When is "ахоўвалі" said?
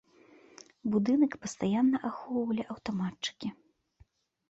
2.11-2.63